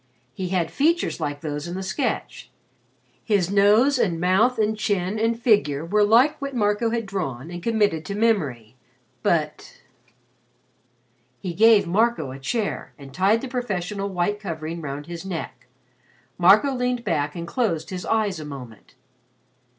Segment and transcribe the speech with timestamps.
[0.33, 2.49] He had features like those in the sketch
[3.23, 7.61] his nose and mouth and chin and figure were like what Marco had drawn and
[7.61, 8.75] committed to memory.
[9.21, 9.79] But
[11.39, 15.67] He gave Marco a chair and tied the professional white covering around his neck.
[16.39, 18.95] Marco leaned back and closed his eyes a moment.